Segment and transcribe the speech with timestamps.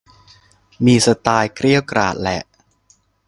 [0.85, 2.41] มีสไตล์เกรี้ยวกราดแหละ